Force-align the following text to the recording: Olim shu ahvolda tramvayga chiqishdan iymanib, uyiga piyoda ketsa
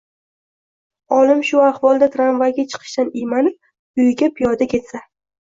Olim 1.17 1.43
shu 1.49 1.61
ahvolda 1.65 2.07
tramvayga 2.15 2.67
chiqishdan 2.73 3.13
iymanib, 3.21 3.61
uyiga 4.03 4.33
piyoda 4.41 4.71
ketsa 4.75 5.05